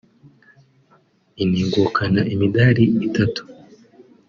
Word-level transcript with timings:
inegukana 1.43 2.21
imidari 2.33 2.83
itatu 3.07 3.41